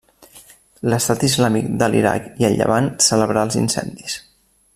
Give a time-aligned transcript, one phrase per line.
[0.93, 4.19] L'Estat Islàmic de l'Iraq i el Llevant celebrà els incendis.